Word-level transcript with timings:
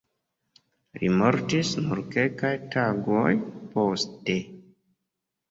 Li 1.01 1.11
mortis 1.17 1.73
nur 1.81 2.01
kelkaj 2.15 2.51
tagoj 2.77 3.35
poste. 3.77 4.41